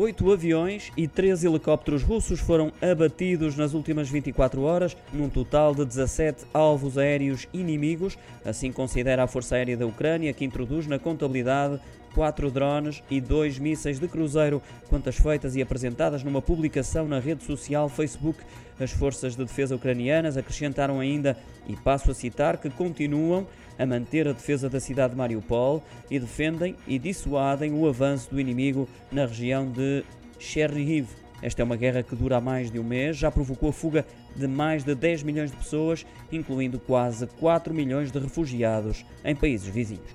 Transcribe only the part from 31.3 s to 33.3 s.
Esta é uma guerra que dura há mais de um mês, já